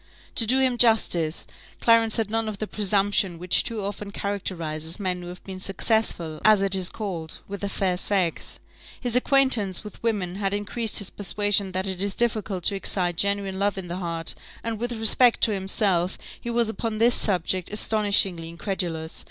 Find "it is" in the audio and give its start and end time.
6.63-6.89, 11.85-12.15